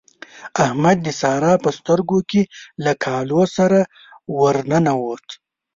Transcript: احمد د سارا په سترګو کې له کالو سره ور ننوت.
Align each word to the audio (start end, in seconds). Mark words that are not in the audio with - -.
احمد 0.63 0.97
د 1.05 1.07
سارا 1.21 1.53
په 1.63 1.69
سترګو 1.77 2.19
کې 2.29 2.41
له 2.83 2.91
کالو 3.05 3.41
سره 3.57 3.79
ور 4.39 4.57
ننوت. 4.71 5.27